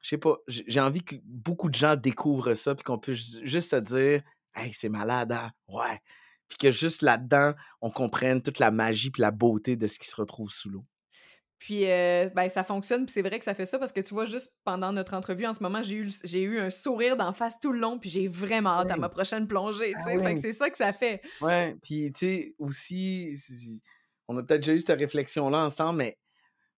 [0.00, 3.76] sais pas, j'ai envie que beaucoup de gens découvrent ça, puis qu'on puisse juste se
[3.76, 4.22] dire,
[4.54, 5.50] hey, c'est malade, hein?
[5.66, 6.00] Ouais.
[6.48, 10.06] Puis que juste là-dedans, on comprenne toute la magie puis la beauté de ce qui
[10.06, 10.84] se retrouve sous l'eau.
[11.58, 14.12] Puis, euh, ben, ça fonctionne, puis c'est vrai que ça fait ça parce que tu
[14.12, 17.32] vois, juste pendant notre entrevue en ce moment, j'ai eu, j'ai eu un sourire d'en
[17.32, 20.18] face tout le long, puis j'ai vraiment hâte à ma prochaine plongée, ah.
[20.18, 21.22] Fait que c'est ça que ça fait.
[21.40, 23.82] Ouais, puis tu sais, aussi,
[24.28, 26.18] on a peut-être déjà eu cette réflexion-là ensemble, mais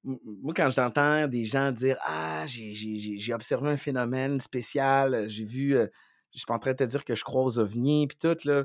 [0.05, 6.39] moi, quand j'entends des gens dire Ah, j'ai observé un phénomène spécial, j'ai vu, je
[6.39, 8.65] suis pas en train de te dire que je crois aux ovnis, puis tout, là.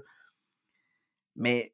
[1.36, 1.73] Mais,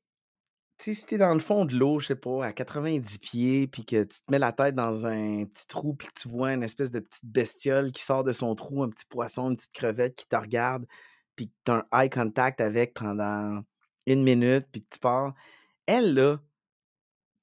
[0.85, 3.85] sais, si t'es dans le fond de l'eau, je sais pas, à 90 pieds, puis
[3.85, 6.63] que tu te mets la tête dans un petit trou, puis que tu vois une
[6.63, 10.15] espèce de petite bestiole qui sort de son trou, un petit poisson, une petite crevette
[10.15, 10.85] qui te regarde,
[11.35, 13.61] puis que tu as un eye contact avec pendant
[14.05, 15.33] une minute, puis que tu pars.
[15.85, 16.39] Elle, là,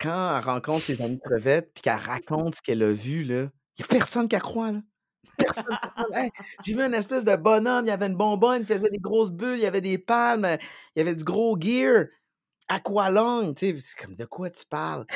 [0.00, 3.82] quand elle rencontre ses amis crevettes, puis qu'elle raconte ce qu'elle a vu, là, il
[3.82, 4.80] n'y a personne qui a croit, là.
[5.36, 5.66] Personne
[6.64, 9.30] J'ai vu une espèce de bonhomme, il y avait une bonbonne, il faisait des grosses
[9.30, 10.56] bulles, il y avait des palmes,
[10.94, 12.06] il y avait du gros gear.
[12.68, 15.06] Aqualung, tu sais, comme de quoi tu parles?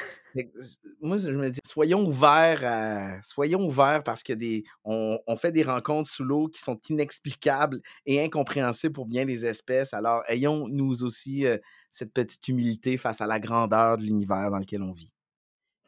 [1.01, 6.09] moi, je me dis, soyons ouverts, soyons ouverts parce que des, on, fait des rencontres
[6.09, 9.95] sous l'eau qui sont inexplicables et incompréhensibles pour bien des espèces.
[9.95, 11.59] Alors, ayons nous aussi euh,
[11.91, 15.13] cette petite humilité face à la grandeur de l'univers dans lequel on vit.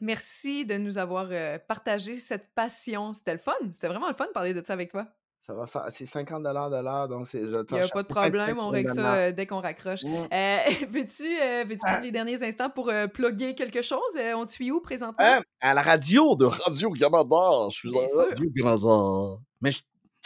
[0.01, 3.15] Merci de nous avoir euh, partagé cette passion.
[3.15, 3.53] C'était le fun.
[3.73, 5.07] C'était vraiment le fun de parler de ça avec toi.
[5.43, 5.87] Ça va faire.
[5.89, 7.41] C'est 50 de l'heure, donc c'est.
[7.41, 10.03] Il n'y a pas de problème, on règle ça euh, dès qu'on raccroche.
[10.33, 10.59] Euh,
[10.91, 13.99] veux-tu euh, veux prendre les derniers instants pour plugger quelque chose?
[14.37, 15.43] on te suit où présentement?
[15.61, 17.69] à la radio de Radio-Canada.
[17.71, 19.41] Je suis à Radio-Canada.
[19.61, 19.71] Mais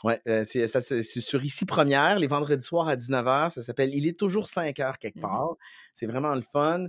[0.04, 3.48] Ouais, c'est, ça, c'est, sur Ici Première, les vendredis soirs à 19h.
[3.48, 5.54] Ça s'appelle Il est toujours 5 h quelque mmh part.
[5.94, 6.86] C'est vraiment le fun.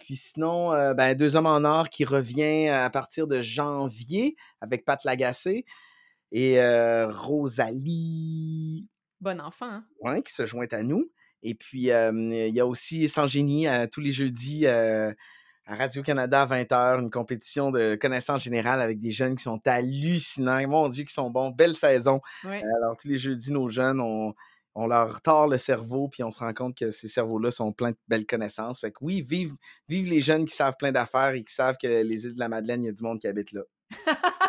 [0.00, 5.02] puis sinon, ben, Deux Hommes en Or qui revient à partir de janvier avec Pat
[5.04, 5.64] Lagacé
[6.36, 6.60] et
[7.06, 8.86] Rosalie.
[9.20, 9.80] Bon enfant.
[10.04, 10.20] Hein?
[10.20, 11.10] qui se joint à nous.
[11.42, 15.14] Et puis, il y a aussi Sans Génie tous les jeudis à
[15.66, 20.66] Radio-Canada à 20h, une compétition de connaissances générales avec des jeunes qui sont hallucinants.
[20.68, 21.50] Mon Dieu, qui sont bons.
[21.50, 22.20] Belle saison.
[22.44, 24.34] alors, tous les jeudis, nos jeunes, on,
[24.76, 27.92] on leur tord le cerveau, puis on se rend compte que ces cerveaux-là sont pleins
[27.92, 28.80] de belles connaissances.
[28.80, 29.54] Fait que oui, vive,
[29.88, 32.48] vive les jeunes qui savent plein d'affaires et qui savent que les îles de la
[32.48, 33.62] Madeleine, il y a du monde qui habite là.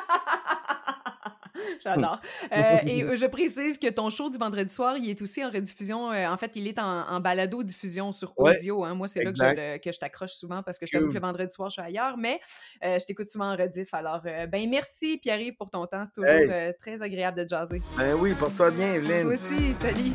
[1.83, 2.19] J'adore.
[2.51, 5.49] Euh, et euh, je précise que ton show du vendredi soir, il est aussi en
[5.49, 6.11] rediffusion.
[6.11, 8.83] Euh, en fait, il est en, balado-diffusion sur audio.
[8.83, 8.93] Hein.
[8.93, 11.69] Moi, c'est là que je, t'accroche souvent parce que je t'avoue que le vendredi soir,
[11.69, 12.39] je suis ailleurs, mais
[12.81, 13.93] je t'écoute souvent en rediff.
[13.93, 16.03] Alors, ben merci, Pierre-Yves, pour ton temps.
[16.05, 17.81] C'est toujours très agréable de jaser.
[17.97, 19.23] Ben oui, porte-toi bien, Evelyne.
[19.23, 20.13] Toi aussi, salut.